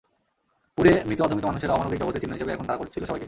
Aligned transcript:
পুড়ে 0.77 0.93
মৃত-অর্ধমৃত 1.07 1.45
মানুষেরা 1.45 1.73
অমানবিক 1.73 1.99
জগতের 2.01 2.21
চিহ্ন 2.21 2.33
হিসেবে 2.35 2.51
তখন 2.53 2.67
তাড়া 2.67 2.79
করছিল 2.81 3.03
সবাইকে। 3.03 3.19